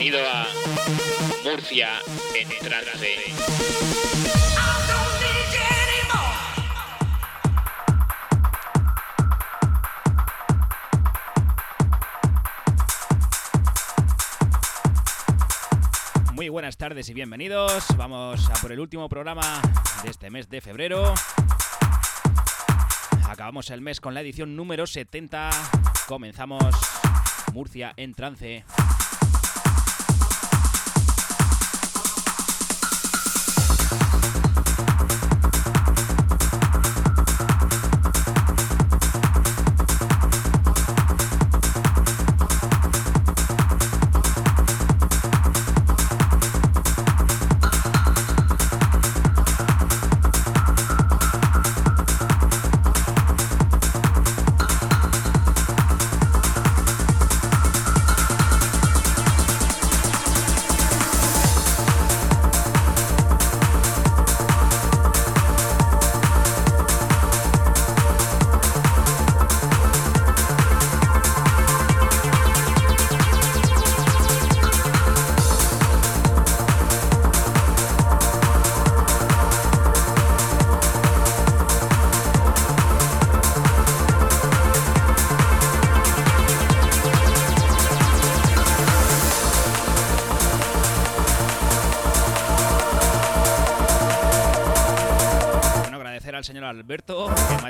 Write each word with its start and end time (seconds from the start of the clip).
Bienvenido 0.00 0.26
a 0.32 0.46
Murcia 1.44 1.88
en 2.34 2.48
trance. 2.48 3.16
Muy 16.32 16.48
buenas 16.48 16.78
tardes 16.78 17.10
y 17.10 17.12
bienvenidos. 17.12 17.84
Vamos 17.98 18.48
a 18.48 18.54
por 18.54 18.72
el 18.72 18.80
último 18.80 19.06
programa 19.10 19.60
de 20.02 20.08
este 20.08 20.30
mes 20.30 20.48
de 20.48 20.62
febrero. 20.62 21.12
Acabamos 23.28 23.68
el 23.68 23.82
mes 23.82 24.00
con 24.00 24.14
la 24.14 24.22
edición 24.22 24.56
número 24.56 24.86
70. 24.86 25.50
Comenzamos 26.08 26.74
Murcia 27.52 27.92
en 27.98 28.14
trance. 28.14 28.64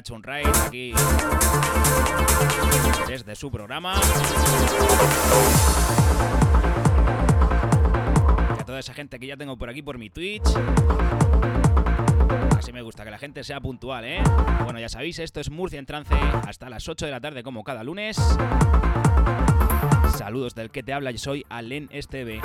Un 0.08 0.22
raid 0.22 0.48
aquí 0.66 0.94
desde 3.06 3.36
su 3.36 3.50
programa. 3.50 4.00
Y 8.56 8.60
a 8.60 8.64
toda 8.64 8.78
esa 8.78 8.94
gente 8.94 9.18
que 9.20 9.26
ya 9.26 9.36
tengo 9.36 9.58
por 9.58 9.68
aquí 9.68 9.82
por 9.82 9.98
mi 9.98 10.08
Twitch. 10.08 10.48
Así 12.56 12.72
me 12.72 12.80
gusta, 12.80 13.04
que 13.04 13.10
la 13.10 13.18
gente 13.18 13.44
sea 13.44 13.60
puntual, 13.60 14.06
¿eh? 14.06 14.22
Bueno, 14.64 14.80
ya 14.80 14.88
sabéis, 14.88 15.18
esto 15.18 15.38
es 15.38 15.50
Murcia 15.50 15.78
en 15.78 15.84
trance 15.84 16.14
hasta 16.48 16.70
las 16.70 16.88
8 16.88 17.04
de 17.04 17.12
la 17.12 17.20
tarde 17.20 17.42
como 17.42 17.62
cada 17.62 17.84
lunes. 17.84 18.16
Saludos 20.16 20.54
del 20.54 20.70
que 20.70 20.82
te 20.82 20.94
habla, 20.94 21.10
yo 21.10 21.18
soy 21.18 21.44
Alen 21.50 21.88
Esteve. 21.92 22.40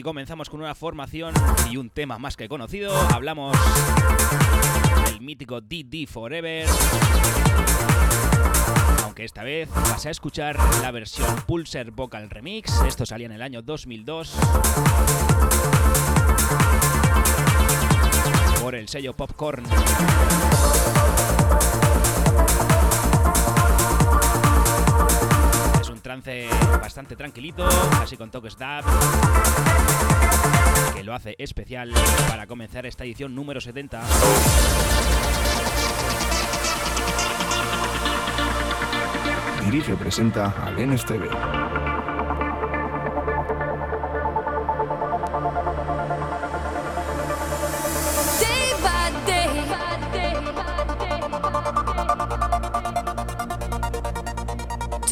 Hoy 0.00 0.02
comenzamos 0.02 0.48
con 0.48 0.62
una 0.62 0.74
formación 0.74 1.34
y 1.70 1.76
un 1.76 1.90
tema 1.90 2.18
más 2.18 2.34
que 2.34 2.48
conocido. 2.48 2.90
Hablamos 3.12 3.54
del 5.04 5.20
mítico 5.20 5.60
DD 5.60 6.06
Forever. 6.08 6.66
Aunque 9.04 9.26
esta 9.26 9.42
vez 9.42 9.68
vas 9.74 10.06
a 10.06 10.10
escuchar 10.10 10.56
la 10.80 10.90
versión 10.90 11.28
Pulsar 11.46 11.90
Vocal 11.90 12.30
Remix. 12.30 12.80
Esto 12.86 13.04
salía 13.04 13.26
en 13.26 13.32
el 13.32 13.42
año 13.42 13.60
2002. 13.60 14.36
Por 18.62 18.74
el 18.76 18.88
sello 18.88 19.12
Popcorn. 19.12 19.66
Trance 26.10 26.48
bastante 26.82 27.14
tranquilito, 27.14 27.68
casi 27.92 28.16
con 28.16 28.32
toques 28.32 28.58
dub, 28.58 28.84
que 30.92 31.04
lo 31.04 31.14
hace 31.14 31.36
especial 31.38 31.92
para 32.28 32.48
comenzar 32.48 32.84
esta 32.84 33.04
edición 33.04 33.32
número 33.32 33.60
70. 33.60 34.02
Dirige 39.66 39.94
presenta 39.94 40.52
al 40.66 40.84
NSTV. 40.84 41.28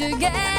estoy 0.00 0.57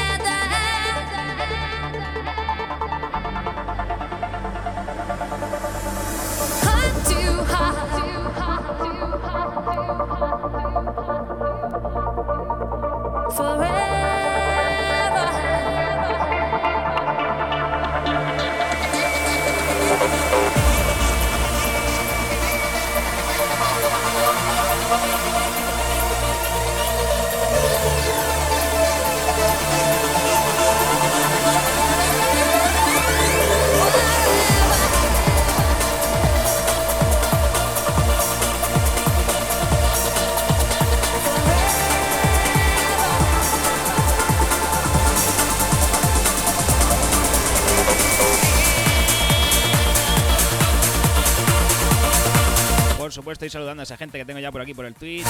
a 53.80 53.84
esa 53.84 53.96
gente 53.96 54.18
que 54.18 54.24
tengo 54.24 54.40
ya 54.40 54.52
por 54.52 54.60
aquí 54.60 54.74
por 54.74 54.84
el 54.84 54.94
Twitch. 54.94 55.26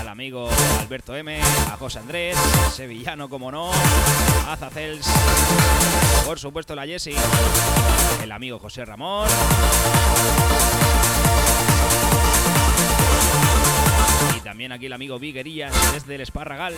Al 0.00 0.08
amigo 0.08 0.48
Alberto 0.80 1.16
M, 1.16 1.40
a 1.40 1.76
José 1.76 2.00
Andrés, 2.00 2.36
Sevillano 2.74 3.28
como 3.28 3.50
no, 3.50 3.70
a 4.46 4.56
Zacels, 4.56 5.06
por 6.24 6.38
supuesto 6.38 6.74
la 6.74 6.86
Jessie, 6.86 7.16
el 8.22 8.32
amigo 8.32 8.58
José 8.58 8.84
Ramón. 8.84 9.28
Y 14.36 14.40
también 14.40 14.72
aquí 14.72 14.86
el 14.86 14.92
amigo 14.92 15.18
Viguerías 15.18 15.72
desde 15.92 16.16
el 16.16 16.20
Esparragal. 16.22 16.74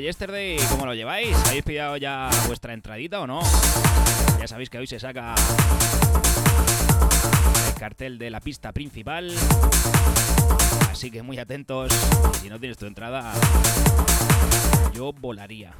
Yesterday, 0.00 0.56
¿cómo 0.70 0.86
lo 0.86 0.94
lleváis? 0.94 1.36
¿Habéis 1.46 1.62
pillado 1.62 1.96
ya 1.96 2.30
vuestra 2.46 2.72
entradita 2.72 3.20
o 3.20 3.26
no? 3.26 3.40
Ya 4.38 4.46
sabéis 4.46 4.70
que 4.70 4.78
hoy 4.78 4.86
se 4.86 4.98
saca 4.98 5.34
el 7.68 7.74
cartel 7.78 8.18
de 8.18 8.30
la 8.30 8.40
pista 8.40 8.72
principal. 8.72 9.32
Así 10.90 11.10
que 11.10 11.22
muy 11.22 11.38
atentos. 11.38 11.92
Si 12.40 12.48
no 12.48 12.58
tienes 12.58 12.78
tu 12.78 12.86
entrada, 12.86 13.32
yo 14.94 15.12
volaría. 15.12 15.74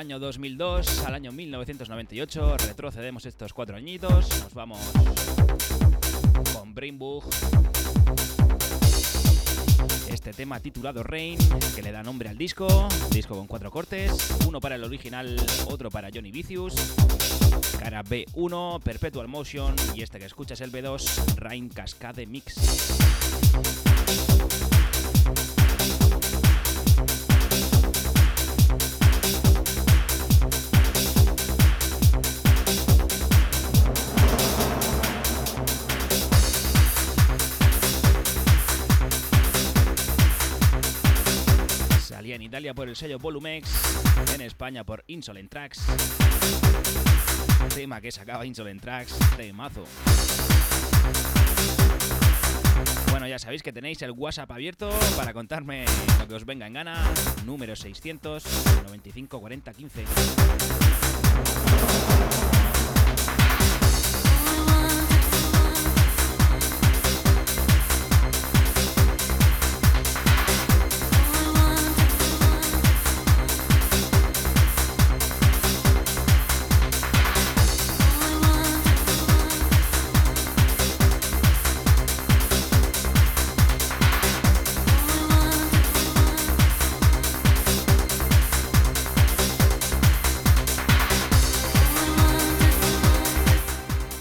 Año 0.00 0.18
2002 0.18 1.04
al 1.04 1.14
año 1.14 1.30
1998. 1.30 2.56
Retrocedemos 2.56 3.26
estos 3.26 3.52
cuatro 3.52 3.76
añitos. 3.76 4.26
Nos 4.42 4.54
vamos 4.54 4.80
con 6.54 6.74
Brainbug. 6.74 7.22
Este 10.08 10.32
tema 10.32 10.58
titulado 10.58 11.02
Rain, 11.02 11.38
que 11.74 11.82
le 11.82 11.92
da 11.92 12.02
nombre 12.02 12.30
al 12.30 12.38
disco. 12.38 12.88
Disco 13.10 13.36
con 13.36 13.46
cuatro 13.46 13.70
cortes. 13.70 14.10
Uno 14.48 14.58
para 14.58 14.76
el 14.76 14.84
original, 14.84 15.36
otro 15.66 15.90
para 15.90 16.08
Johnny 16.12 16.30
Vicious. 16.32 16.74
Cara 17.78 18.02
B1, 18.02 18.80
Perpetual 18.80 19.28
Motion. 19.28 19.74
Y 19.94 20.00
este 20.00 20.18
que 20.18 20.24
escuchas 20.24 20.62
el 20.62 20.72
B2, 20.72 21.36
Rain 21.36 21.68
Cascade 21.68 22.24
Mix. 22.24 23.89
Por 42.60 42.90
el 42.90 42.94
sello 42.94 43.18
Volumex, 43.18 44.34
en 44.34 44.42
España 44.42 44.84
por 44.84 45.02
Insolent 45.06 45.50
Tracks. 45.50 45.80
Tema 47.74 48.02
que 48.02 48.12
sacaba 48.12 48.44
Insolent 48.44 48.82
Tracks 48.82 49.16
de 49.38 49.50
mazo. 49.54 49.84
Bueno, 53.10 53.26
ya 53.26 53.38
sabéis 53.38 53.62
que 53.62 53.72
tenéis 53.72 54.02
el 54.02 54.10
WhatsApp 54.10 54.50
abierto 54.50 54.90
para 55.16 55.32
contarme 55.32 55.86
lo 56.18 56.28
que 56.28 56.34
os 56.34 56.44
venga 56.44 56.66
en 56.66 56.74
gana. 56.74 57.02
Número 57.46 57.74
600 57.74 58.44
95 58.84 59.40
40 59.40 59.72
15. 59.72 60.04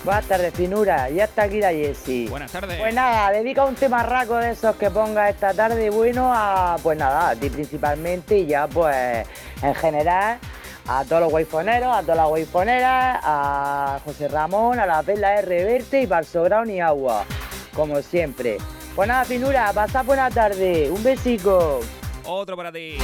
Buenas 0.04 0.26
tardes, 0.28 0.54
Finura. 0.54 1.10
Ya 1.10 1.26
está 1.26 1.44
aquí 1.44 1.60
la 1.60 1.72
Jessie. 1.72 2.30
Buenas 2.30 2.52
tardes. 2.52 2.80
Pues 2.80 2.94
nada, 2.94 3.32
dedica 3.32 3.66
un 3.66 3.76
tema 3.76 4.04
raco 4.04 4.38
de 4.38 4.52
esos 4.52 4.76
que 4.78 4.90
ponga 4.90 5.30
esta 5.30 5.54
tarde 5.54 5.90
bueno 5.90 6.32
a, 6.34 6.78
pues 6.82 6.98
nada, 6.98 7.30
a 7.30 7.36
ti 7.36 7.50
principalmente 7.50 8.38
y 8.38 8.46
ya 8.48 8.68
pues 8.68 9.28
en 9.62 9.76
general 9.76 10.40
a 10.88 11.04
todos 11.04 11.22
los 11.24 11.34
waifoneros, 11.34 11.96
a 11.96 12.02
todas 12.02 12.18
las 12.18 12.30
waifoneras, 12.30 13.20
a 13.24 14.00
José 14.04 14.28
Ramón, 14.28 14.80
a 14.80 14.86
la 14.86 15.04
Perla 15.04 15.36
R. 15.36 15.66
Verte 15.66 16.02
y 16.02 16.24
sobrado 16.26 16.66
ni 16.66 16.82
agua, 16.82 17.26
como 17.76 18.02
siempre. 18.02 18.58
Pues 18.96 19.08
nada, 19.08 19.24
Finura, 19.26 19.72
pasa 19.74 20.02
buena 20.02 20.32
tarde. 20.32 20.90
Un 20.90 21.04
besico. 21.04 21.82
Otro 22.26 22.58
para 22.58 22.72
ti. 22.72 22.98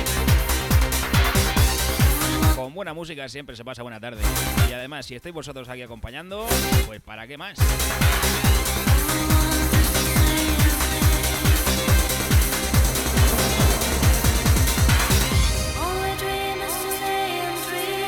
Con 2.66 2.74
buena 2.74 2.96
música 2.96 3.30
siempre 3.30 3.56
se 3.56 3.64
pasa 3.64 3.84
buena 3.84 4.00
tarde. 4.00 4.24
Y 4.68 4.74
además, 4.74 5.06
si 5.06 5.14
estáis 5.14 5.36
vosotros 5.36 5.70
aquí 5.70 5.84
acompañando, 5.84 6.48
pues 6.88 7.00
¿para 7.00 7.28
qué 7.28 7.38
más? 7.38 7.60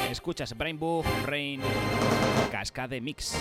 Escuchas 0.10 0.58
Brain 0.58 0.80
Book, 0.80 1.06
Rain, 1.28 1.62
Cascade 2.52 3.00
Mix. 3.00 3.38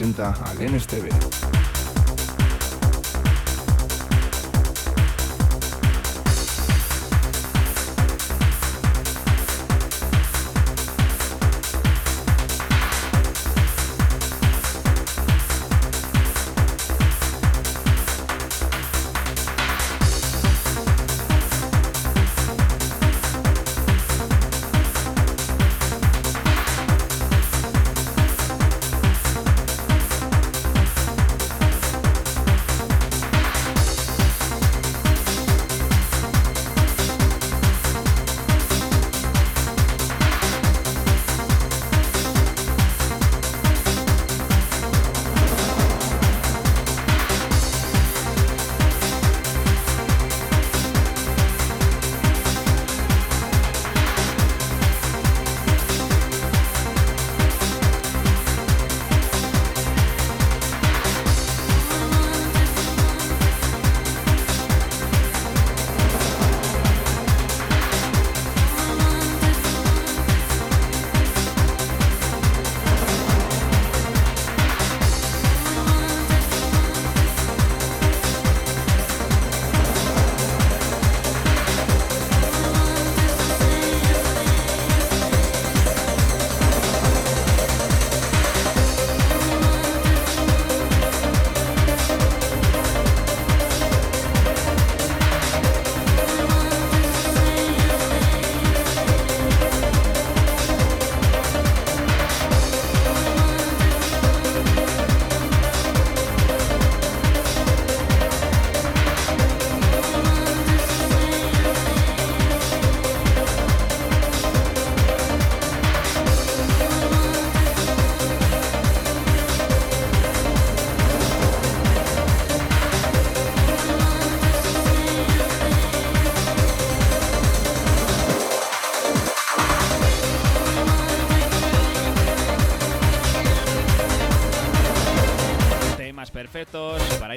Presenta 0.00 0.34
al 0.46 0.56
NSTV. 0.58 1.49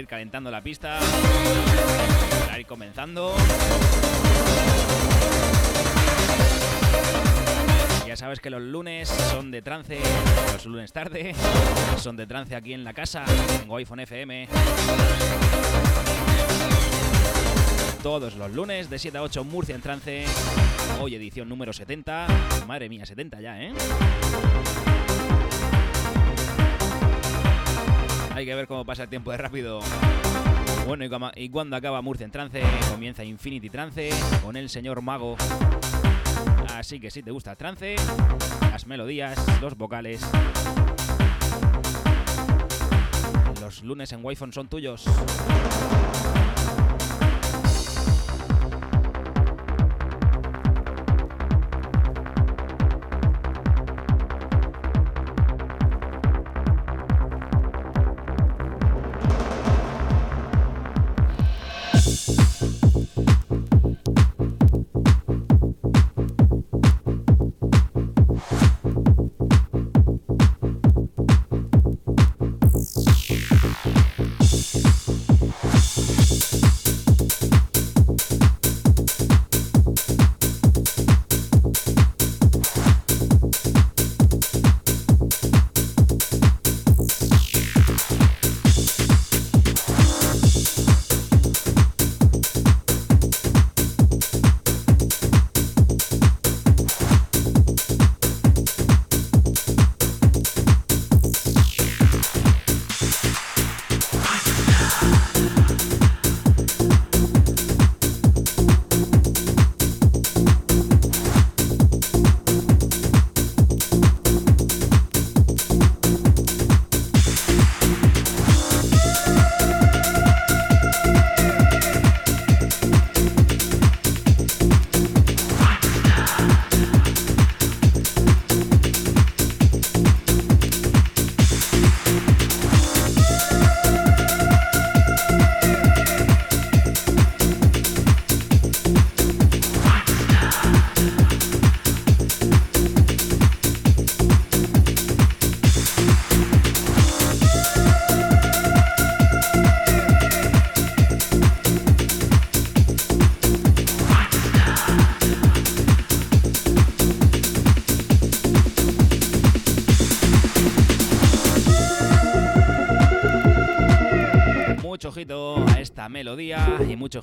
Calentando 0.01 0.49
la 0.49 0.61
pista. 0.61 0.99
Para 2.47 2.59
ir 2.59 2.65
comenzando. 2.65 3.35
Ya 8.07 8.15
sabes 8.15 8.39
que 8.39 8.49
los 8.49 8.61
lunes 8.61 9.07
son 9.09 9.51
de 9.51 9.61
trance, 9.61 9.99
los 10.51 10.65
lunes 10.65 10.91
tarde, 10.91 11.33
son 11.97 12.15
de 12.15 12.27
trance 12.27 12.55
aquí 12.55 12.73
en 12.73 12.83
la 12.83 12.93
casa, 12.93 13.23
en 13.63 13.71
iPhone 13.71 14.01
FM. 14.01 14.47
Todos 18.03 18.35
los 18.35 18.51
lunes 18.51 18.89
de 18.89 18.99
7 18.99 19.17
a 19.17 19.23
8 19.23 19.43
Murcia 19.43 19.75
en 19.75 19.81
trance. 19.81 20.25
Hoy 20.99 21.15
edición 21.15 21.49
número 21.49 21.71
70. 21.71 22.27
Madre 22.67 22.89
mía, 22.89 23.05
70 23.05 23.41
ya, 23.41 23.61
¿eh? 23.61 23.73
Hay 28.33 28.45
que 28.45 28.55
ver 28.55 28.67
cómo 28.67 28.83
pasa 28.83 29.03
el 29.03 29.09
tiempo 29.09 29.31
de 29.31 29.37
rápido. 29.37 29.79
Bueno, 30.87 31.05
y, 31.35 31.49
cuando 31.49 31.75
acaba 31.75 32.01
Murcia 32.01 32.25
en 32.25 32.31
trance, 32.31 32.61
comienza 32.89 33.23
Infinity 33.23 33.69
Trance 33.69 34.09
con 34.43 34.57
el 34.57 34.69
señor 34.69 35.01
Mago. 35.01 35.37
Así 36.75 36.99
que 36.99 37.11
si 37.11 37.21
te 37.21 37.31
gusta 37.31 37.51
el 37.51 37.57
trance, 37.57 37.95
las 38.71 38.87
melodías, 38.87 39.37
los 39.61 39.77
vocales, 39.77 40.21
los 43.61 43.83
lunes 43.83 44.11
en 44.11 44.25
wi 44.25 44.35
son 44.35 44.67
tuyos. 44.67 45.05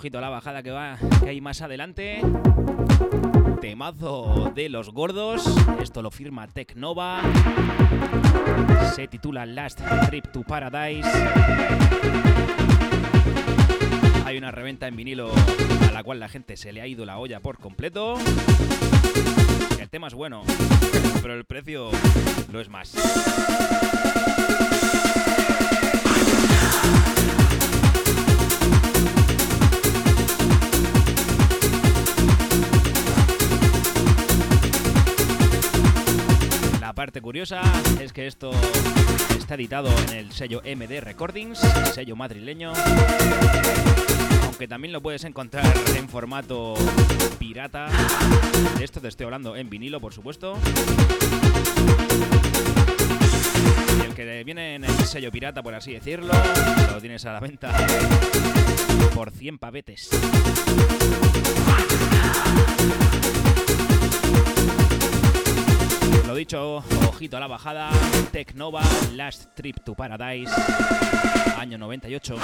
Ojito 0.01 0.17
a 0.17 0.23
la 0.23 0.31
bajada 0.31 0.63
que 0.63 0.71
va 0.71 0.97
que 1.23 1.29
hay 1.29 1.43
más 1.43 1.61
adelante. 1.61 2.23
Temazo 3.61 4.51
de 4.55 4.71
los 4.71 4.89
gordos. 4.95 5.45
Esto 5.79 6.01
lo 6.01 6.11
firma 6.11 6.49
Tech 6.49 6.75
Nova. 6.75 7.21
Se 8.95 9.09
titula 9.09 9.45
Last 9.45 9.83
Trip 10.09 10.27
to 10.33 10.43
Paradise. 10.43 11.07
Hay 14.25 14.39
una 14.39 14.51
reventa 14.51 14.89
en 14.89 14.97
vinilo 14.97 15.33
a 15.87 15.93
la 15.93 16.03
cual 16.03 16.19
la 16.19 16.31
gente 16.31 16.57
se 16.57 16.73
le 16.73 16.81
ha 16.81 16.87
ido 16.87 17.05
la 17.05 17.19
olla 17.19 17.41
por 17.41 17.59
completo. 17.59 18.15
El 19.79 19.91
tema 19.91 20.07
es 20.07 20.15
bueno, 20.15 20.45
pero 21.21 21.35
el 21.35 21.45
precio 21.45 21.91
lo 22.51 22.59
es 22.59 22.71
más. 22.71 22.95
Parte 37.01 37.23
curiosa 37.23 37.63
es 37.99 38.13
que 38.13 38.27
esto 38.27 38.51
está 39.39 39.55
editado 39.55 39.89
en 40.03 40.19
el 40.19 40.33
sello 40.33 40.61
MD 40.61 41.01
Recordings, 41.01 41.59
sello 41.95 42.15
madrileño, 42.15 42.75
aunque 44.45 44.69
también 44.69 44.93
lo 44.93 45.01
puedes 45.01 45.25
encontrar 45.25 45.65
en 45.97 46.11
formato 46.11 46.75
pirata. 47.39 47.87
De 48.77 48.85
esto 48.85 49.01
te 49.01 49.09
estoy 49.09 49.25
hablando 49.25 49.57
en 49.57 49.71
vinilo, 49.71 49.99
por 49.99 50.13
supuesto. 50.13 50.59
Y 53.99 54.05
el 54.05 54.15
que 54.15 54.45
viene 54.45 54.75
en 54.75 54.85
el 54.85 54.93
sello 55.07 55.33
pirata, 55.33 55.63
por 55.63 55.75
así 55.75 55.95
decirlo, 55.95 56.35
lo 56.93 57.01
tienes 57.01 57.25
a 57.25 57.33
la 57.33 57.41
venta 57.41 57.75
por 59.15 59.31
100 59.31 59.57
pavetes. 59.57 60.11
Lo 66.27 66.35
dicho, 66.35 66.83
ojito 67.09 67.37
a 67.37 67.41
la 67.41 67.47
bajada, 67.47 67.91
Tech 68.33 68.55
Nova, 68.55 68.83
Last 69.15 69.55
Trip 69.55 69.81
to 69.85 69.95
Paradise, 69.95 70.51
año 71.59 71.79
98. 71.79 72.37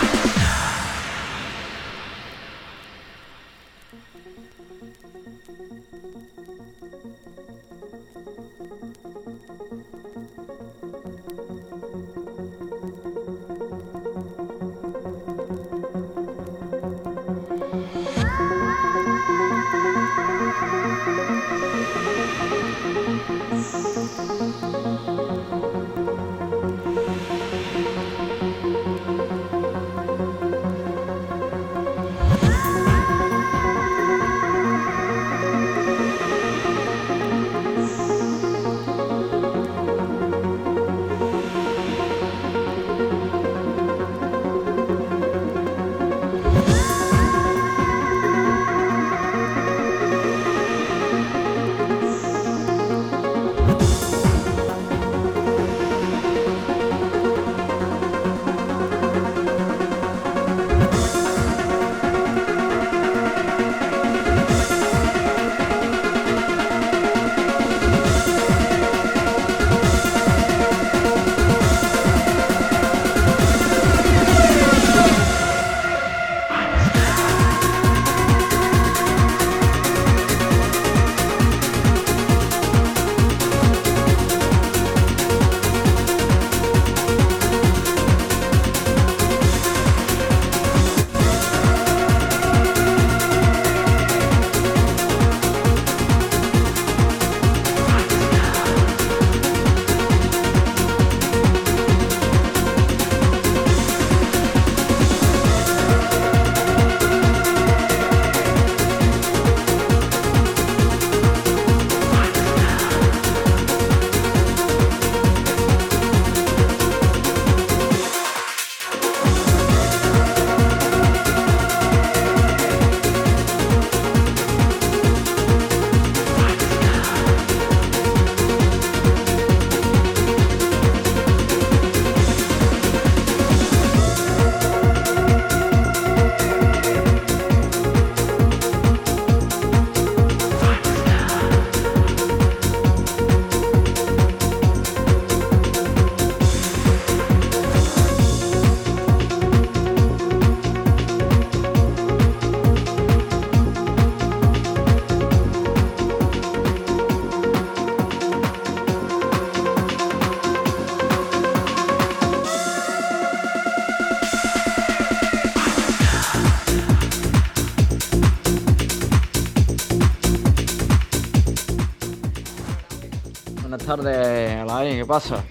Tardes, 173.87 174.57
Alain, 174.69 174.97
¿qué 174.99 175.07
pasa? 175.07 175.43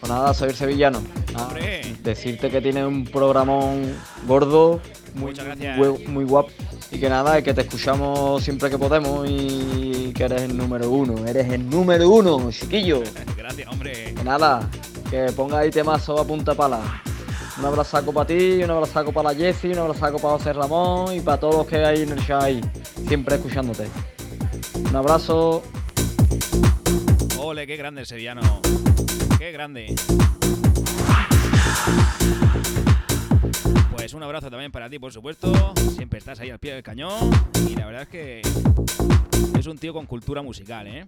Pues 0.00 0.10
nada, 0.10 0.34
soy 0.34 0.50
el 0.50 0.54
sevillano. 0.56 1.00
Nada, 1.32 1.48
decirte 2.02 2.50
que 2.50 2.60
tienes 2.60 2.84
un 2.84 3.04
programón 3.04 3.94
gordo, 4.26 4.80
muy, 5.14 5.32
hue- 5.78 6.06
muy 6.08 6.24
guapo. 6.24 6.50
Y 6.90 6.98
que 7.00 7.08
nada, 7.08 7.42
que 7.42 7.52
te 7.54 7.62
escuchamos 7.62 8.42
siempre 8.44 8.70
que 8.70 8.78
podemos 8.78 9.26
y 9.28 10.12
que 10.14 10.24
eres 10.24 10.42
el 10.42 10.56
número 10.56 10.90
uno. 10.90 11.26
Eres 11.26 11.50
el 11.52 11.68
número 11.68 12.08
uno, 12.08 12.50
chiquillo. 12.52 13.02
Gracias, 13.36 13.68
hombre. 13.68 14.14
Que 14.14 14.24
nada, 14.24 14.68
que 15.10 15.32
ponga 15.32 15.58
ahí 15.60 15.70
temazo 15.70 16.18
a 16.20 16.24
punta 16.26 16.54
pala. 16.54 16.80
Un 17.58 17.64
abrazaco 17.64 18.12
para 18.12 18.26
ti, 18.26 18.62
un 18.62 18.70
abrazaco 18.70 19.12
para 19.12 19.32
la 19.32 19.36
Jessie, 19.38 19.72
un 19.72 19.78
abrazaco 19.78 20.18
para 20.18 20.34
José 20.34 20.52
Ramón 20.52 21.14
y 21.14 21.20
para 21.20 21.38
todos 21.38 21.54
los 21.56 21.66
que 21.66 21.76
hay 21.84 22.02
en 22.02 22.10
el 22.10 22.26
chat 22.26 22.42
ahí, 22.42 22.60
siempre 23.06 23.36
escuchándote. 23.36 23.88
Un 24.88 24.94
abrazo. 24.96 25.62
Qué 27.54 27.76
grande 27.76 28.00
el 28.00 28.06
sevillano. 28.06 28.60
Qué 29.38 29.52
grande. 29.52 29.94
Pues 33.92 34.12
un 34.12 34.24
abrazo 34.24 34.50
también 34.50 34.72
para 34.72 34.90
ti, 34.90 34.98
por 34.98 35.12
supuesto. 35.12 35.72
Siempre 35.94 36.18
estás 36.18 36.40
ahí 36.40 36.50
al 36.50 36.58
pie 36.58 36.74
del 36.74 36.82
cañón. 36.82 37.30
Y 37.68 37.76
la 37.76 37.86
verdad 37.86 38.02
es 38.02 38.08
que 38.08 38.42
es 39.56 39.66
un 39.66 39.78
tío 39.78 39.92
con 39.94 40.04
cultura 40.06 40.42
musical, 40.42 40.88
¿eh? 40.88 41.06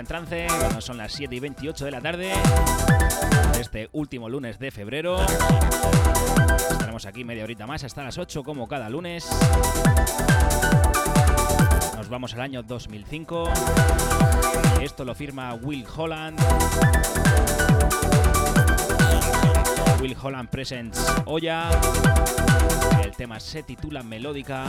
En 0.00 0.06
trance, 0.06 0.46
cuando 0.58 0.80
son 0.80 0.96
las 0.96 1.12
7 1.12 1.34
y 1.34 1.40
28 1.40 1.84
de 1.84 1.90
la 1.90 2.00
tarde. 2.00 2.32
Este 3.60 3.90
último 3.92 4.30
lunes 4.30 4.58
de 4.58 4.70
febrero. 4.70 5.20
Estaremos 6.70 7.04
aquí 7.04 7.22
media 7.22 7.44
horita 7.44 7.66
más 7.66 7.84
hasta 7.84 8.02
las 8.02 8.16
8 8.16 8.42
como 8.42 8.66
cada 8.66 8.88
lunes. 8.88 9.28
Nos 11.96 12.08
vamos 12.08 12.32
al 12.32 12.40
año 12.40 12.62
2005. 12.62 13.50
Esto 14.80 15.04
lo 15.04 15.14
firma 15.14 15.52
Will 15.54 15.86
Holland. 15.94 16.40
Will 20.00 20.16
Holland 20.20 20.48
Presents 20.48 20.98
Oya. 21.26 21.68
El 23.04 23.10
tema 23.12 23.38
se 23.38 23.62
titula 23.62 24.02
Melódica. 24.02 24.64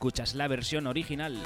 Escuchas 0.00 0.34
la 0.34 0.48
versión 0.48 0.86
original. 0.86 1.36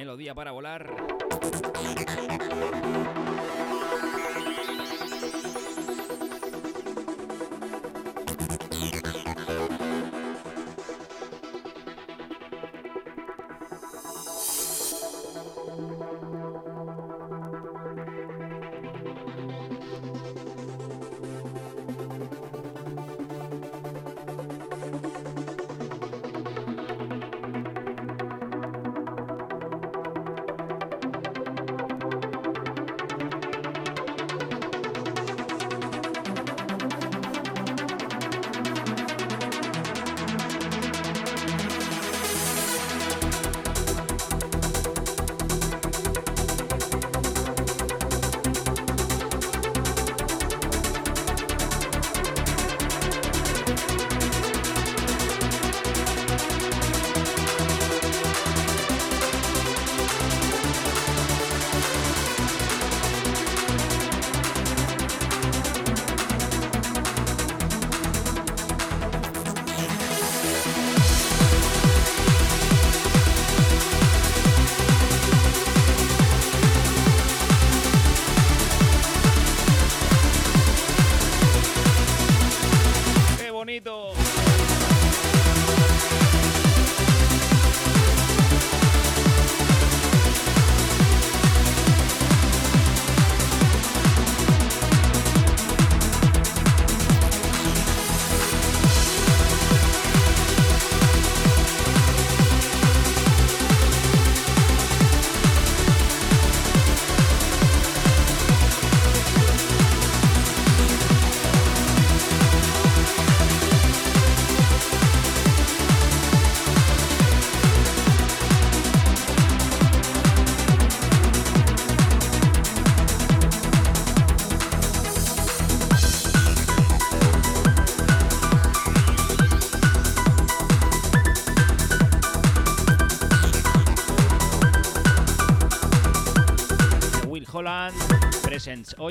Melodía 0.00 0.34
para 0.34 0.50
volar. 0.50 0.86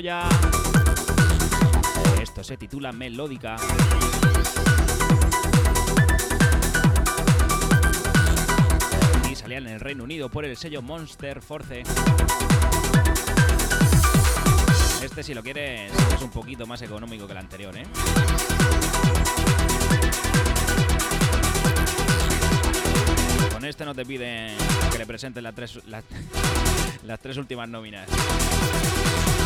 Oya. 0.00 0.26
Esto 2.22 2.42
se 2.42 2.56
titula 2.56 2.90
Melódica. 2.90 3.56
Y 9.30 9.34
salía 9.34 9.58
en 9.58 9.66
el 9.66 9.78
Reino 9.78 10.04
Unido 10.04 10.30
por 10.30 10.46
el 10.46 10.56
sello 10.56 10.80
Monster 10.80 11.42
Force. 11.42 11.82
Este, 15.02 15.22
si 15.22 15.34
lo 15.34 15.42
quieres, 15.42 15.92
es 16.14 16.22
un 16.22 16.30
poquito 16.30 16.66
más 16.66 16.80
económico 16.80 17.26
que 17.26 17.32
el 17.32 17.38
anterior, 17.38 17.76
¿eh? 17.76 17.84
Con 23.52 23.66
este 23.66 23.84
no 23.84 23.94
te 23.94 24.06
piden 24.06 24.56
que 24.90 24.96
le 24.96 25.04
presentes 25.04 25.42
las 25.42 25.54
tres, 25.54 25.78
las, 25.88 26.04
las 27.04 27.20
tres 27.20 27.36
últimas 27.36 27.68
nóminas. 27.68 28.08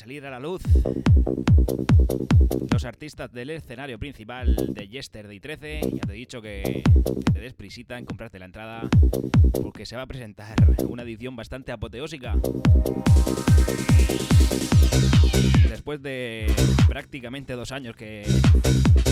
salir 0.00 0.24
a 0.24 0.30
la 0.30 0.40
luz 0.40 0.62
los 2.72 2.84
artistas 2.86 3.30
del 3.30 3.50
escenario 3.50 3.98
principal 3.98 4.56
de 4.56 4.88
Yesterday 4.88 5.40
13. 5.40 5.80
Ya 5.92 6.00
te 6.00 6.12
he 6.12 6.16
dicho 6.16 6.40
que, 6.40 6.82
te 7.30 7.38
des 7.38 7.52
prisita 7.52 7.98
en 7.98 8.06
comprarte 8.06 8.38
la 8.38 8.46
entrada 8.46 8.88
porque 9.60 9.84
se 9.84 9.96
va 9.96 10.02
a 10.02 10.06
presentar 10.06 10.56
una 10.88 11.02
edición 11.02 11.36
bastante 11.36 11.70
apoteósica. 11.70 12.34
Después 15.68 16.00
de 16.00 16.50
prácticamente 16.88 17.52
dos 17.52 17.70
años 17.70 17.94
que, 17.94 18.24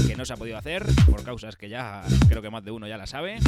que 0.07 0.16
no 0.16 0.24
se 0.24 0.33
ha 0.33 0.37
podido 0.38 0.57
hacer, 0.57 0.87
por 1.11 1.22
causas 1.22 1.57
que 1.57 1.68
ya 1.68 2.03
creo 2.31 2.40
que 2.40 2.48
más 2.48 2.64
de 2.64 2.70
uno 2.70 2.88
ya 2.88 2.96
la 2.96 3.07
sabe. 3.07 3.40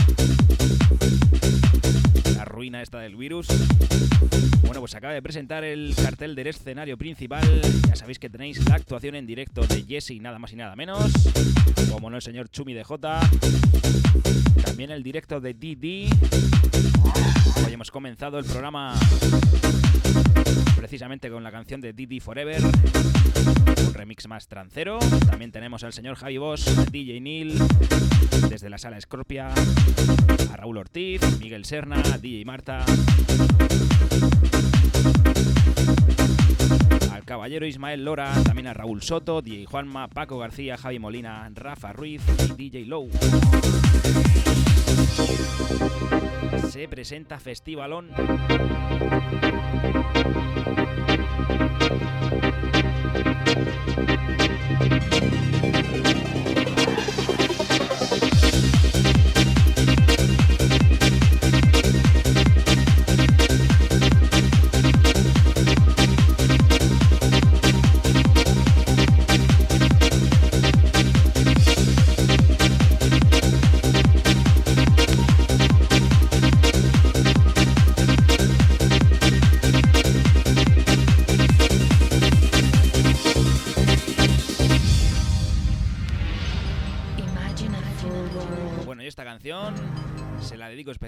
La 2.37 2.45
ruina 2.45 2.83
esta 2.83 2.99
del 2.99 3.17
virus. 3.17 3.47
Bueno, 4.71 4.83
pues 4.83 4.95
acaba 4.95 5.13
de 5.13 5.21
presentar 5.21 5.65
el 5.65 5.97
cartel 6.01 6.37
del 6.37 6.47
escenario 6.47 6.97
principal. 6.97 7.43
Ya 7.89 7.97
sabéis 7.97 8.21
que 8.21 8.31
tenéis 8.31 8.65
la 8.69 8.77
actuación 8.77 9.17
en 9.17 9.27
directo 9.27 9.63
de 9.63 9.83
Jesse, 9.83 10.21
nada 10.21 10.39
más 10.39 10.53
y 10.53 10.57
nada 10.57 10.77
menos. 10.77 11.11
Como 11.91 12.09
no 12.09 12.15
el 12.15 12.23
señor 12.23 12.49
Chumi 12.51 12.73
de 12.73 12.85
J. 12.85 13.21
También 14.65 14.93
el 14.93 15.03
directo 15.03 15.41
de 15.41 15.55
Didi. 15.55 16.09
Hoy 17.67 17.73
hemos 17.73 17.91
comenzado 17.91 18.39
el 18.39 18.45
programa 18.45 18.95
precisamente 20.77 21.31
con 21.31 21.43
la 21.43 21.51
canción 21.51 21.81
de 21.81 21.93
Didi 21.93 22.21
Forever, 22.21 22.63
un 22.65 23.93
remix 23.95 24.29
más 24.29 24.47
trancero. 24.47 25.01
También 25.29 25.51
tenemos 25.51 25.83
al 25.83 25.93
señor 25.93 26.15
Javi 26.15 26.39
Boss, 26.39 26.93
DJ 26.93 27.21
Neil, 27.21 27.59
desde 28.49 28.71
la 28.71 28.79
sala 28.79 29.01
Scorpia, 29.01 29.49
a 29.49 30.57
Raúl 30.57 30.79
Ortiz, 30.79 31.23
Miguel 31.41 31.65
Serna, 31.65 32.01
DJ 32.21 32.45
Marta, 32.45 32.85
caballero 37.31 37.65
Ismael 37.65 38.05
Lora, 38.05 38.33
también 38.43 38.67
a 38.67 38.75
Raúl 38.75 39.03
Soto, 39.03 39.41
DJ 39.41 39.65
Juanma, 39.65 40.09
Paco 40.09 40.37
García, 40.37 40.77
Javi 40.77 40.99
Molina, 40.99 41.49
Rafa 41.55 41.93
Ruiz 41.93 42.21
y 42.49 42.55
DJ 42.55 42.87
Low. 42.87 43.09
Se 46.73 46.89
presenta 46.89 47.39
Festivalón. 47.39 48.11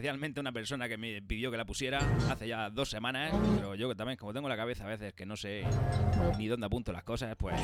Especialmente 0.03 0.41
una 0.41 0.51
persona 0.51 0.89
que 0.89 0.99
me 0.99 1.23
pidió 1.23 1.53
que 1.53 1.57
la 1.57 1.65
pusiera 1.65 2.01
hace 2.29 2.49
ya 2.49 2.71
dos 2.71 2.91
semanas, 2.91 3.33
pero 3.55 3.77
yo 3.77 3.95
también, 3.95 4.17
como 4.17 4.33
tengo 4.33 4.49
la 4.49 4.57
cabeza 4.57 4.83
a 4.83 4.89
veces 4.89 5.15
que 5.15 5.25
no 5.25 5.37
sé 5.37 5.63
ni 6.39 6.49
dónde 6.49 6.67
apunto 6.67 6.91
las 6.91 7.05
cosas, 7.05 7.37
pues 7.39 7.55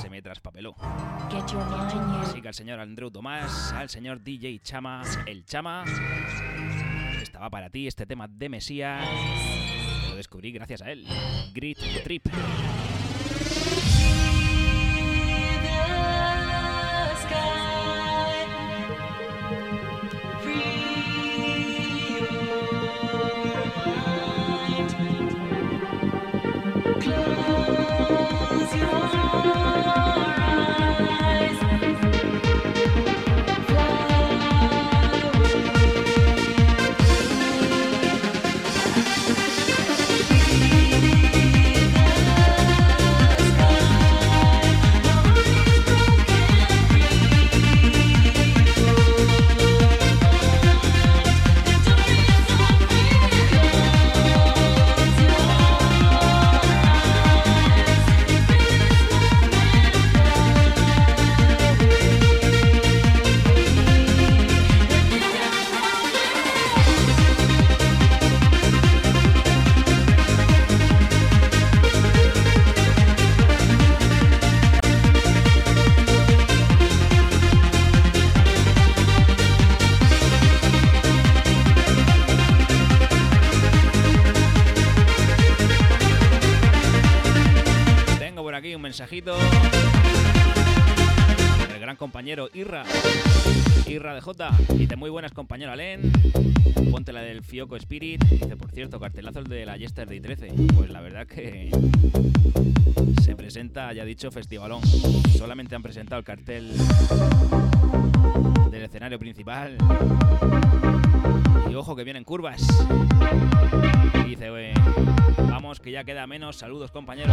se 0.00 0.08
me 0.08 0.22
traspapeló. 0.22 0.76
Así 2.22 2.40
que 2.40 2.46
al 2.46 2.54
señor 2.54 2.78
Andrew 2.78 3.10
Tomás, 3.10 3.72
al 3.72 3.88
señor 3.88 4.22
DJ 4.22 4.60
Chama, 4.60 5.02
el 5.26 5.44
Chama, 5.44 5.84
estaba 7.20 7.50
para 7.50 7.68
ti 7.68 7.88
este 7.88 8.06
tema 8.06 8.28
de 8.28 8.48
Mesías. 8.48 9.04
Lo 10.08 10.14
descubrí 10.14 10.52
gracias 10.52 10.82
a 10.82 10.92
él. 10.92 11.04
Grit 11.52 11.78
Trip. 12.04 12.28
Del 88.98 89.38
gran 91.80 91.94
compañero 91.94 92.48
Irra. 92.52 92.82
Irra 93.86 94.12
de 94.12 94.20
J. 94.20 94.50
Dice 94.74 94.96
muy 94.96 95.08
buenas 95.08 95.30
compañero 95.30 95.70
Alen. 95.70 96.10
Ponte 96.90 97.12
la 97.12 97.20
del 97.20 97.44
Fioco 97.44 97.76
Spirit. 97.76 98.24
Dice, 98.24 98.56
por 98.56 98.72
cierto, 98.72 98.98
cartelazos 98.98 99.44
de 99.44 99.64
la 99.66 99.76
Yesterday 99.76 100.18
13. 100.20 100.52
Pues 100.74 100.90
la 100.90 101.00
verdad 101.00 101.28
que 101.28 101.70
se 103.22 103.36
presenta, 103.36 103.92
ya 103.92 104.04
dicho, 104.04 104.32
festivalón. 104.32 104.82
Solamente 105.36 105.76
han 105.76 105.82
presentado 105.84 106.18
el 106.18 106.24
cartel 106.24 106.72
del 108.68 108.82
escenario 108.82 109.20
principal. 109.20 109.78
Y 111.70 111.74
ojo 111.76 111.94
que 111.94 112.02
vienen 112.02 112.24
curvas. 112.24 112.66
Y 114.24 114.30
dice, 114.30 114.50
"Oe, 114.50 114.72
vamos 115.48 115.78
que 115.78 115.92
ya 115.92 116.02
queda 116.02 116.26
menos. 116.26 116.56
Saludos 116.56 116.90
compañero. 116.90 117.32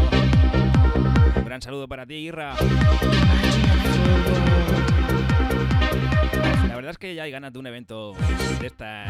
Un 1.36 1.46
gran 1.46 1.62
saludo 1.62 1.88
para 1.88 2.06
ti, 2.06 2.16
Irra. 2.16 2.56
La 6.68 6.76
verdad 6.76 6.92
es 6.92 6.98
que 6.98 7.16
ya 7.16 7.24
hay 7.24 7.32
ganas 7.32 7.54
de 7.54 7.60
un 7.60 7.68
evento 7.68 8.14
de 8.60 8.68
estas 8.68 9.10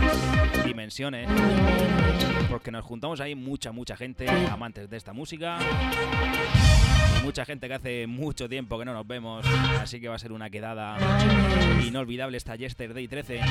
dimensiones. 0.65 1.27
Porque 2.49 2.71
nos 2.71 2.85
juntamos 2.85 3.19
ahí 3.21 3.35
mucha, 3.35 3.71
mucha 3.71 3.95
gente, 3.97 4.29
amantes 4.29 4.89
de 4.89 4.97
esta 4.97 5.13
música. 5.13 5.57
Mucha 7.23 7.43
gente 7.43 7.67
que 7.67 7.73
hace 7.73 8.07
mucho 8.07 8.47
tiempo 8.47 8.77
que 8.77 8.85
no 8.85 8.93
nos 8.93 9.07
vemos. 9.07 9.45
Así 9.81 9.99
que 9.99 10.07
va 10.07 10.15
a 10.15 10.19
ser 10.19 10.31
una 10.31 10.49
quedada 10.49 10.97
inolvidable 11.83 12.37
esta 12.37 12.55
Yesterday 12.55 13.07
13. 13.07 13.41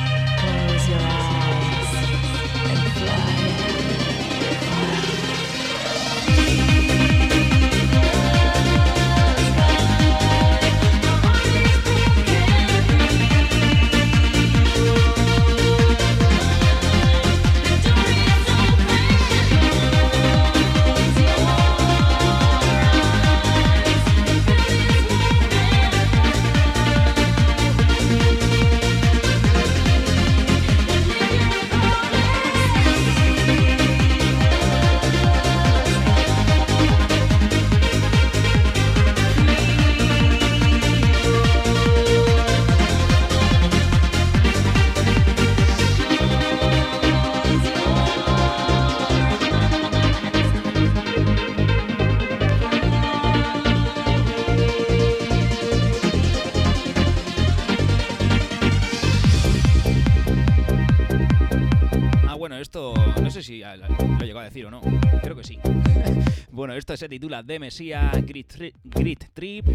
Bueno, 66.55 66.75
esto 66.75 66.97
se 66.97 67.09
titula 67.09 67.43
Messia 67.59 68.13
Grit, 68.25 68.53
Grit 68.85 69.25
Trip. 69.35 69.67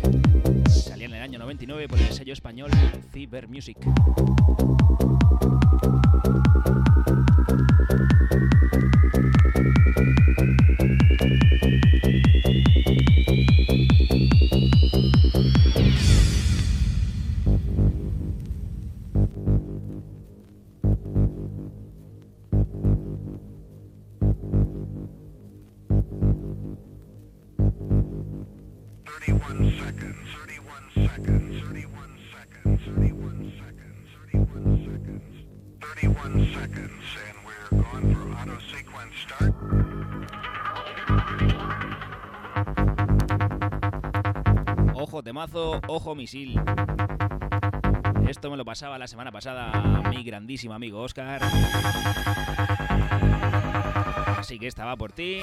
Salía 0.69 1.07
en 1.07 1.13
el 1.13 1.21
año 1.21 1.37
99 1.37 1.89
por 1.89 1.99
el 1.99 2.13
sello 2.13 2.31
español 2.31 2.71
Cyber 3.11 3.49
Music. 3.49 3.77
Ojo 45.41 46.15
Misil. 46.15 46.59
Esto 48.27 48.51
me 48.51 48.57
lo 48.57 48.65
pasaba 48.65 48.97
la 48.97 49.07
semana 49.07 49.31
pasada 49.31 49.71
mi 50.09 50.21
grandísimo 50.21 50.73
amigo 50.73 50.99
Oscar. 50.99 51.39
Así 54.37 54.59
que 54.59 54.67
esta 54.67 54.83
va 54.83 54.97
por 54.97 55.13
ti. 55.13 55.39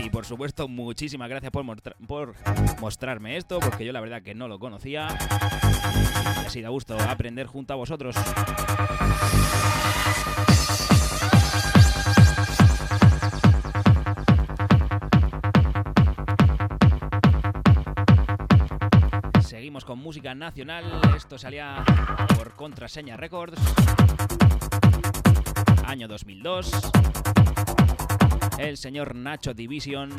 Y 0.00 0.10
por 0.10 0.24
supuesto, 0.24 0.68
muchísimas 0.68 1.28
gracias 1.28 1.50
por, 1.50 1.64
por 2.06 2.36
mostrarme 2.80 3.36
esto, 3.36 3.58
porque 3.58 3.84
yo 3.84 3.92
la 3.92 4.00
verdad 4.00 4.22
que 4.22 4.36
no 4.36 4.46
lo 4.46 4.60
conocía. 4.60 5.08
Y 6.42 6.46
ha 6.46 6.48
sido 6.48 6.70
gusto 6.70 6.96
aprender 7.00 7.48
junto 7.48 7.72
a 7.72 7.76
vosotros. 7.76 8.14
Con 19.90 19.98
música 19.98 20.36
nacional. 20.36 20.84
Esto 21.16 21.36
salía 21.36 21.84
por 22.36 22.54
Contraseña 22.54 23.16
Records. 23.16 23.60
Año 25.84 26.06
2002. 26.06 26.70
El 28.56 28.76
señor 28.76 29.16
Nacho 29.16 29.52
Division. 29.52 30.14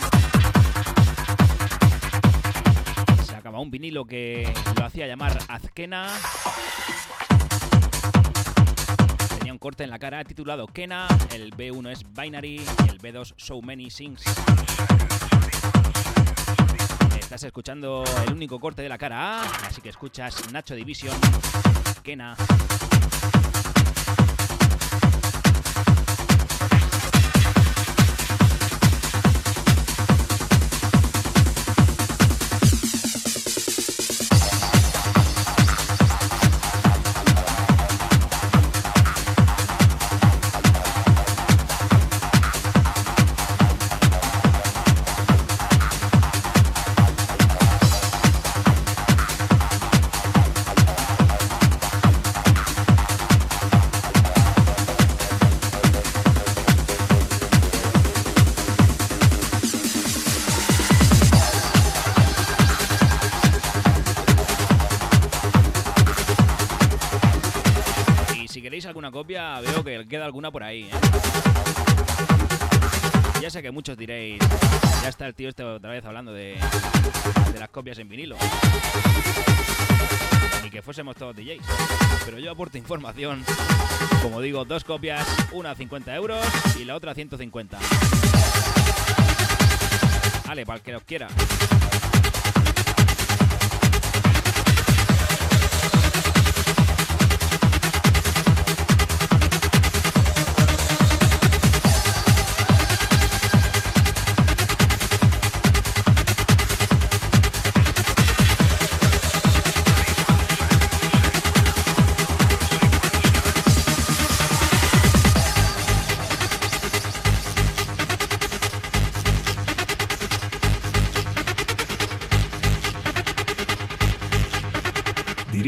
Sacaba 3.24 3.61
un 3.61 3.72
vinilo 3.72 4.03
que 4.03 4.53
lo 4.78 4.86
hacía 4.86 5.07
llamar 5.07 5.39
Azkena. 5.47 6.09
Tenía 9.38 9.53
un 9.53 9.59
corte 9.59 9.86
en 9.86 9.89
la 9.89 9.99
cara 9.99 10.26
titulado 10.26 10.67
Kena. 10.67 11.07
El 11.34 11.55
B1 11.55 11.91
es 11.91 12.03
Binary 12.11 12.55
y 12.57 12.89
el 12.89 12.99
B2 12.99 13.36
So 13.38 13.61
Many 13.61 13.88
Things. 13.88 14.22
Estás 17.32 17.43
escuchando 17.43 18.03
el 18.27 18.34
único 18.34 18.59
corte 18.59 18.82
de 18.82 18.89
la 18.89 18.97
cara 18.97 19.39
A, 19.39 19.67
así 19.67 19.79
que 19.79 19.88
escuchas 19.88 20.51
Nacho 20.51 20.75
Division, 20.75 21.15
Kena. 22.03 22.36
Alguna 70.32 70.49
por 70.49 70.63
ahí. 70.63 70.84
¿eh? 70.84 70.91
Ya 73.41 73.49
sé 73.49 73.61
que 73.61 73.69
muchos 73.69 73.97
diréis, 73.97 74.39
ya 75.03 75.09
está 75.09 75.27
el 75.27 75.36
tío 75.36 75.49
este 75.49 75.61
otra 75.61 75.91
vez 75.91 76.05
hablando 76.05 76.32
de, 76.32 76.57
de 77.51 77.59
las 77.59 77.67
copias 77.67 77.99
en 77.99 78.07
vinilo. 78.07 78.38
Ni 80.63 80.69
que 80.69 80.82
fuésemos 80.82 81.17
todos 81.17 81.36
DJs. 81.36 81.65
Pero 82.23 82.39
yo 82.39 82.49
aporto 82.49 82.77
información. 82.77 83.43
Como 84.21 84.39
digo, 84.39 84.63
dos 84.63 84.86
copias, 84.86 85.27
una 85.51 85.71
a 85.71 85.75
50 85.75 86.15
euros 86.15 86.45
y 86.79 86.86
la 86.86 86.95
otra 86.95 87.11
a 87.11 87.15
150. 87.15 87.77
Vale, 90.47 90.65
para 90.65 90.77
el 90.77 90.84
que 90.84 90.91
los 90.93 91.03
quiera. 91.03 91.27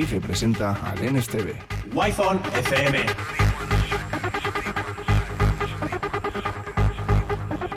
Presenta 0.01 0.73
al 0.89 1.13
NSTV. 1.13 1.53
Wi-Fi 1.93 2.23
FM. 2.59 2.99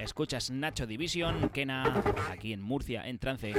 Escuchas 0.02 0.50
Nacho 0.50 0.86
Division, 0.86 1.50
Kena, 1.50 2.02
aquí 2.32 2.54
en 2.54 2.62
Murcia, 2.62 3.06
en 3.06 3.18
trance. 3.18 3.52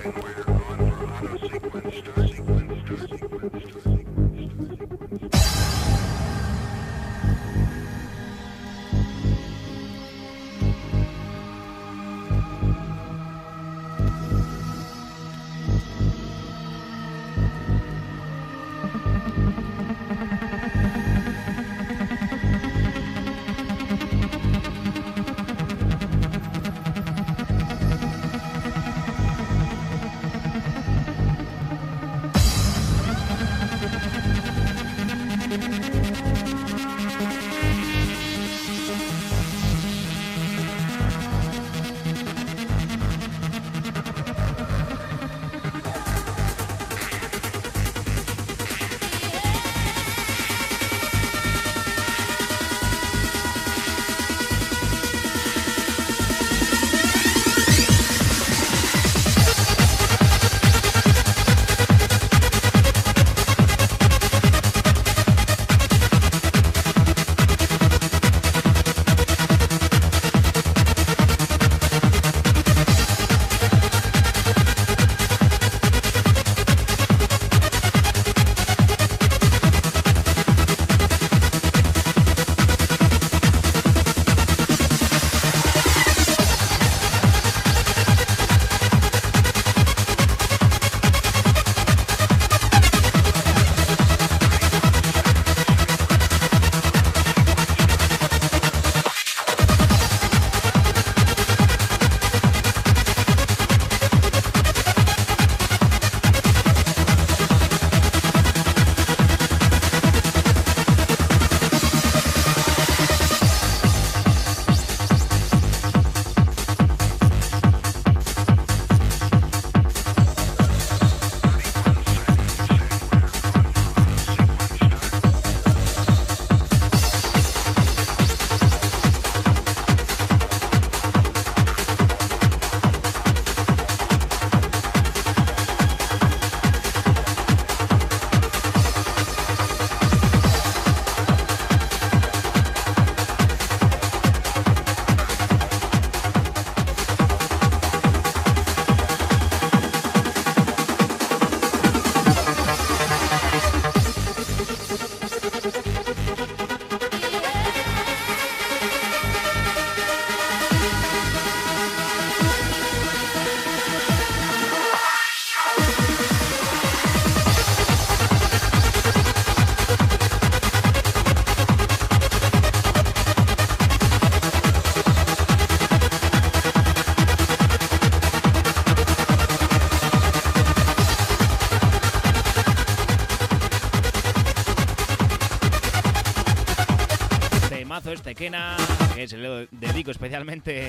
Que 188.38 189.27
se 189.27 189.35
lo 189.35 189.65
dedico 189.71 190.11
especialmente 190.11 190.88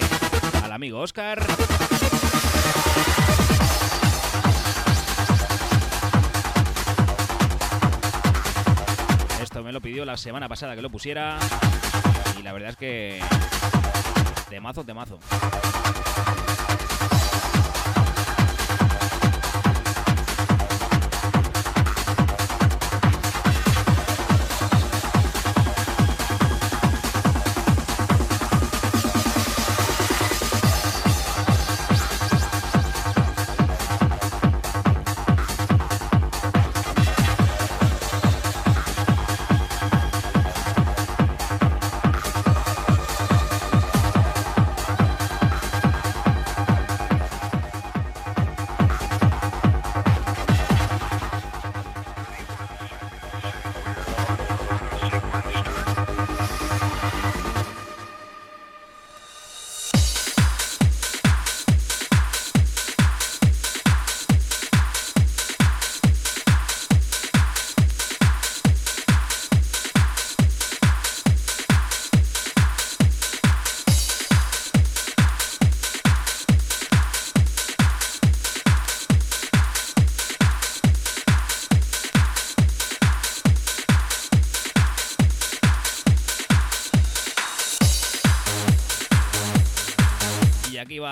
al 0.62 0.70
amigo 0.70 1.00
Oscar. 1.00 1.40
Esto 9.40 9.64
me 9.64 9.72
lo 9.72 9.80
pidió 9.80 10.04
la 10.04 10.18
semana 10.18 10.46
pasada 10.46 10.76
que 10.76 10.82
lo 10.82 10.90
pusiera. 10.90 11.38
Y 12.38 12.42
la 12.42 12.52
verdad 12.52 12.68
es 12.72 12.76
que. 12.76 13.22
Temazo, 14.50 14.84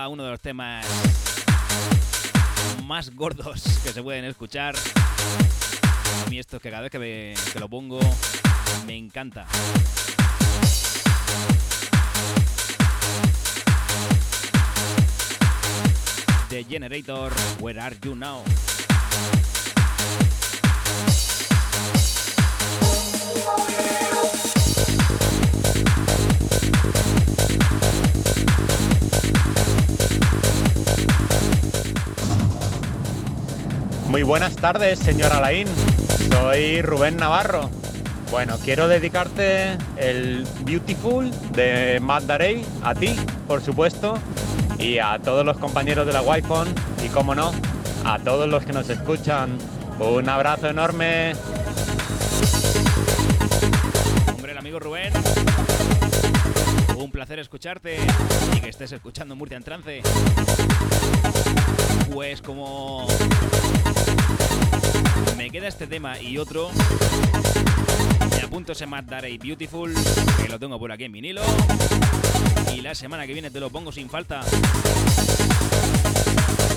uno 0.09 0.25
de 0.25 0.31
los 0.31 0.41
temas 0.41 0.87
más 2.85 3.15
gordos 3.15 3.63
que 3.83 3.93
se 3.93 4.03
pueden 4.03 4.25
escuchar. 4.25 4.75
A 6.25 6.31
mí 6.31 6.39
esto 6.39 6.57
es 6.57 6.63
que 6.63 6.71
cada 6.71 6.83
vez 6.83 6.91
que, 6.91 7.35
que 7.53 7.61
lo 7.61 7.69
pongo 7.69 7.99
me 8.87 8.97
encanta. 8.97 9.47
The 16.49 16.65
Generator, 16.65 17.33
Where 17.61 17.81
Are 17.81 17.97
You 18.03 18.15
Now? 18.15 18.43
Muy 34.17 34.23
buenas 34.23 34.57
tardes, 34.57 34.99
señor 34.99 35.31
Alain. 35.31 35.69
Soy 36.31 36.81
Rubén 36.81 37.19
Navarro. 37.19 37.69
Bueno, 38.31 38.57
quiero 38.65 38.89
dedicarte 38.89 39.77
el 39.99 40.49
Beautiful 40.61 41.31
de 41.53 42.01
Matt 42.01 42.23
Darey 42.23 42.65
a 42.83 42.95
ti, 42.95 43.15
por 43.47 43.61
supuesto, 43.61 44.17
y 44.79 44.97
a 44.97 45.19
todos 45.19 45.45
los 45.45 45.59
compañeros 45.59 46.07
de 46.07 46.15
la 46.15 46.23
Wi-Fi 46.23 47.05
y, 47.05 47.09
como 47.11 47.35
no, 47.35 47.53
a 48.07 48.19
todos 48.19 48.49
los 48.49 48.65
que 48.65 48.73
nos 48.73 48.89
escuchan. 48.89 49.59
Un 49.99 50.27
abrazo 50.31 50.71
enorme. 50.71 51.35
Hombre, 54.35 54.53
el 54.53 54.59
amigo 54.59 54.81
Rubén. 54.81 55.13
Un 56.97 57.11
placer 57.11 57.39
escucharte 57.39 57.99
y 58.57 58.61
que 58.61 58.71
estés 58.71 58.93
escuchando 58.93 59.37
Murcia 59.37 59.59
en 59.59 59.63
trance. 59.63 60.01
Pues 62.11 62.41
como 62.41 63.07
me 65.37 65.51
queda 65.51 65.69
este 65.69 65.87
tema 65.87 66.21
y 66.21 66.39
otro, 66.39 66.71
me 68.31 68.43
apunto 68.43 68.73
ese 68.73 68.87
Mad 68.87 69.05
Darey 69.05 69.39
Beautiful, 69.39 69.95
que 70.43 70.49
lo 70.49 70.59
tengo 70.59 70.79
por 70.79 70.93
aquí 70.93 71.05
en 71.05 71.13
vinilo. 71.13 71.43
Y 72.75 72.81
la 72.81 72.95
semana 72.95 73.27
que 73.27 73.33
viene 73.33 73.51
te 73.51 73.61
lo 73.61 73.71
pongo 73.71 73.93
sin 73.93 74.09
falta. 74.09 74.43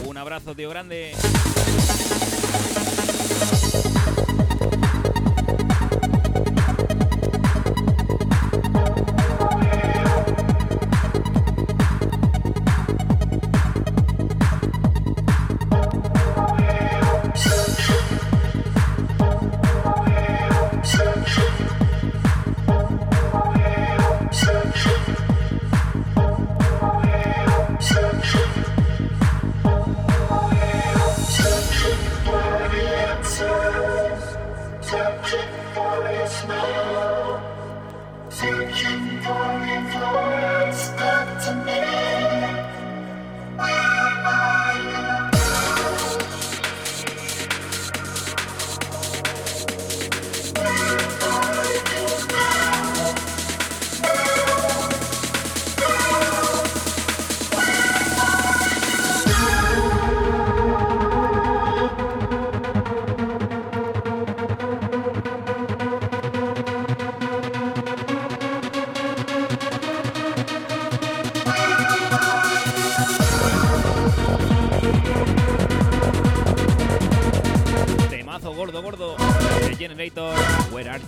Un 0.06 0.18
abrazo, 0.18 0.56
tío 0.56 0.70
grande. 0.70 1.14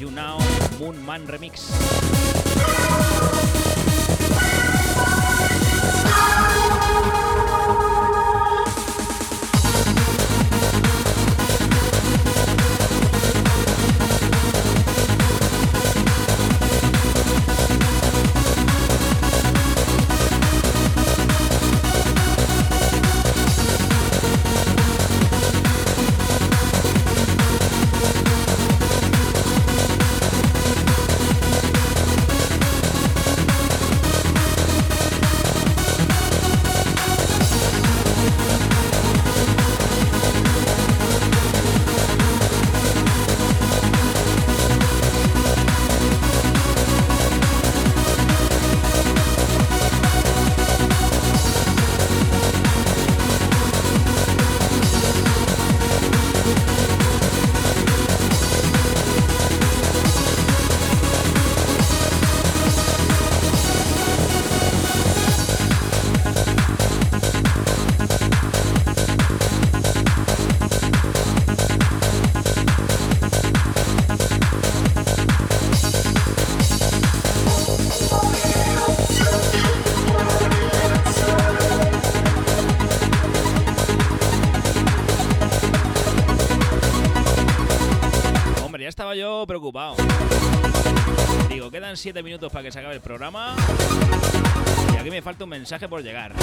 You 0.01 0.09
Now, 0.09 0.39
Moon 0.79 0.97
Man 1.05 1.27
Remix. 1.27 1.90
Quedan 91.91 91.97
7 91.97 92.23
minutos 92.23 92.51
para 92.51 92.63
que 92.63 92.71
se 92.71 92.79
acabe 92.79 92.95
el 92.95 93.01
programa. 93.01 93.53
Y 94.93 94.97
aquí 94.97 95.09
me 95.09 95.21
falta 95.21 95.43
un 95.43 95.49
mensaje 95.49 95.89
por 95.89 96.01
llegar. 96.01 96.33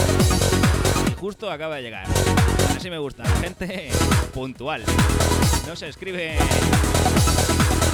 Y 1.11 1.15
justo 1.15 1.51
acaba 1.51 1.77
de 1.77 1.83
llegar. 1.83 2.07
Así 2.77 2.91
me 2.91 2.99
gusta. 2.99 3.25
Gente 3.41 3.89
puntual. 4.35 4.85
No 5.67 5.75
se 5.75 5.89
escribe 5.89 6.37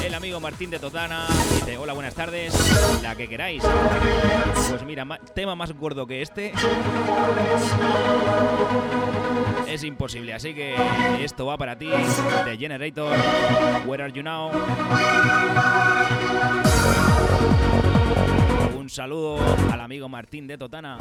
el 0.05 0.15
amigo 0.15 0.41
Martín 0.41 0.71
de 0.71 0.81
Totana. 0.81 1.27
Dice, 1.55 1.77
hola, 1.77 1.93
buenas 1.93 2.15
tardes. 2.15 2.55
La 3.03 3.15
que 3.15 3.29
queráis. 3.29 3.63
Pues 4.71 4.83
mira, 4.85 5.07
tema 5.35 5.55
más 5.55 5.73
gordo 5.73 6.07
que 6.09 6.23
este 6.23 6.53
es 9.69 9.85
imposible. 9.85 10.35
Así 10.35 10.55
que 10.55 10.75
esto 11.21 11.47
va 11.47 11.57
para 11.57 11.79
ti, 11.79 11.89
de 12.45 12.57
Generator. 12.59 13.17
Where 13.87 14.03
are 14.03 14.13
you 14.13 14.25
now? 14.25 14.51
Saludo 18.95 19.39
al 19.73 19.81
amigo 19.81 20.09
Martín 20.09 20.47
de 20.47 20.57
Totana. 20.57 20.99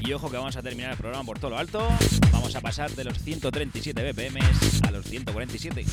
Y 0.00 0.12
ojo 0.12 0.28
que 0.28 0.36
vamos 0.36 0.56
a 0.56 0.62
terminar 0.62 0.90
el 0.90 0.96
programa 0.96 1.24
por 1.24 1.38
todo 1.38 1.50
lo 1.50 1.58
alto. 1.58 1.86
Vamos 2.32 2.56
a 2.56 2.60
pasar 2.60 2.90
de 2.90 3.04
los 3.04 3.20
137 3.20 4.12
BPM 4.12 4.40
a 4.84 4.90
los 4.90 5.06
147. 5.06 5.84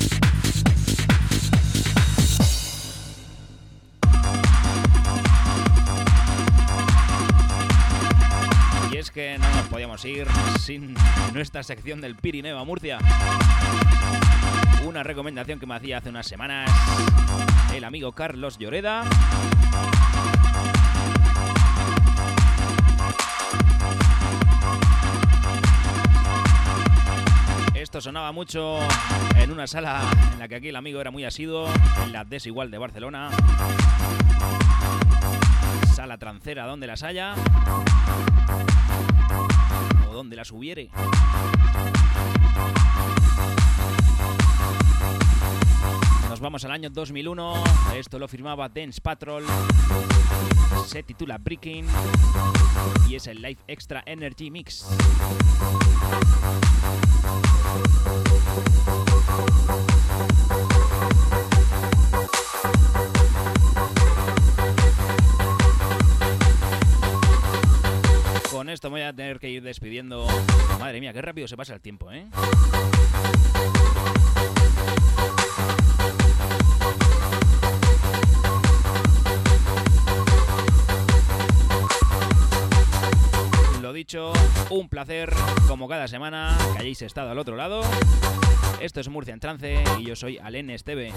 Y 8.90 8.96
es 8.96 9.12
que 9.12 9.38
no 9.38 9.48
nos 9.54 9.66
podíamos 9.68 10.04
ir 10.04 10.26
sin 10.60 10.96
nuestra 11.32 11.62
sección 11.62 12.00
del 12.00 12.16
Pirineo 12.16 12.58
a 12.58 12.64
Murcia. 12.64 12.98
Una 14.84 15.04
recomendación 15.04 15.60
que 15.60 15.66
me 15.66 15.76
hacía 15.76 15.98
hace 15.98 16.08
unas 16.08 16.26
semanas 16.26 16.68
el 17.72 17.84
amigo 17.84 18.10
Carlos 18.10 18.58
Lloreda. 18.58 19.04
Sonaba 28.02 28.32
mucho 28.32 28.80
en 29.36 29.52
una 29.52 29.68
sala 29.68 30.02
en 30.32 30.40
la 30.40 30.48
que 30.48 30.56
aquí 30.56 30.70
el 30.70 30.76
amigo 30.76 31.00
era 31.00 31.12
muy 31.12 31.24
asiduo, 31.24 31.68
en 32.02 32.12
la 32.12 32.24
Desigual 32.24 32.68
de 32.68 32.78
Barcelona. 32.78 33.30
Sala 35.94 36.18
trancera 36.18 36.66
donde 36.66 36.88
las 36.88 37.04
haya 37.04 37.36
o 40.08 40.12
donde 40.12 40.34
las 40.34 40.50
hubiere. 40.50 40.90
Nos 46.28 46.40
vamos 46.40 46.64
al 46.64 46.72
año 46.72 46.90
2001. 46.90 47.62
Esto 47.94 48.18
lo 48.18 48.26
firmaba 48.26 48.68
Dance 48.68 49.00
Patrol. 49.00 49.44
Se 50.86 51.04
titula 51.04 51.38
Breaking 51.38 51.86
es 53.22 53.28
el 53.28 53.40
Life 53.40 53.62
Extra 53.68 54.02
Energy 54.04 54.50
Mix. 54.50 54.84
Con 68.50 68.68
esto 68.68 68.90
voy 68.90 69.02
a 69.02 69.12
tener 69.12 69.38
que 69.38 69.50
ir 69.50 69.62
despidiendo. 69.62 70.26
Madre 70.80 71.00
mía, 71.00 71.12
qué 71.12 71.22
rápido 71.22 71.46
se 71.46 71.56
pasa 71.56 71.74
el 71.74 71.80
tiempo, 71.80 72.10
¿eh? 72.10 72.26
Dicho, 84.02 84.32
un 84.70 84.88
placer 84.88 85.32
como 85.68 85.86
cada 85.86 86.08
semana 86.08 86.58
que 86.72 86.80
hayáis 86.80 87.02
estado 87.02 87.30
al 87.30 87.38
otro 87.38 87.54
lado. 87.54 87.82
Esto 88.80 88.98
es 88.98 89.08
Murcia 89.08 89.32
en 89.32 89.38
Trance 89.38 89.84
y 90.00 90.06
yo 90.06 90.16
soy 90.16 90.38
Alen 90.38 90.70
Esteve. 90.70 91.12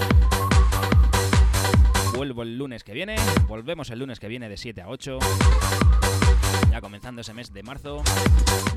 Vuelvo 2.16 2.44
el 2.44 2.60
lunes 2.60 2.84
que 2.84 2.94
viene, 2.94 3.16
volvemos 3.48 3.90
el 3.90 3.98
lunes 3.98 4.20
que 4.20 4.28
viene 4.28 4.50
de 4.50 4.58
7 4.58 4.84
a 4.84 4.90
8. 4.90 5.18
Ya 6.70 6.80
comenzando 6.80 7.22
ese 7.22 7.34
mes 7.34 7.52
de 7.52 7.64
marzo. 7.64 8.04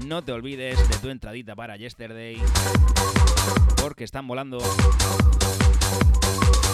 No 0.06 0.22
te 0.22 0.32
olvides 0.32 0.88
de 0.88 0.96
tu 0.96 1.10
entradita 1.10 1.54
para 1.54 1.76
Yesterday. 1.76 2.40
Porque 3.82 4.04
están 4.04 4.26
volando. 4.26 4.58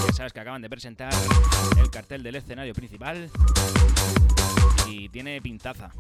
Ya 0.07 0.12
sabes 0.12 0.32
que 0.32 0.39
acaban 0.39 0.62
de 0.62 0.70
presentar 0.70 1.12
el 1.80 1.91
cartel 1.91 2.22
del 2.22 2.37
escenario 2.37 2.74
principal. 2.74 3.28
Y 4.87 5.09
tiene 5.09 5.41
pintaza. 5.41 5.91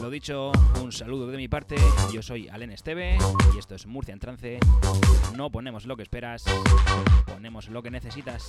Lo 0.00 0.10
dicho, 0.10 0.52
un 0.80 0.92
saludo 0.92 1.26
de 1.26 1.36
mi 1.36 1.48
parte. 1.48 1.76
Yo 2.12 2.22
soy 2.22 2.48
Alen 2.48 2.72
Esteve 2.72 3.18
y 3.54 3.58
esto 3.58 3.74
es 3.74 3.86
Murcia 3.86 4.12
en 4.12 4.20
Trance. 4.20 4.58
No 5.36 5.50
ponemos 5.50 5.86
lo 5.86 5.96
que 5.96 6.02
esperas, 6.02 6.44
ponemos 7.26 7.68
lo 7.68 7.82
que 7.82 7.90
necesitas. 7.90 8.48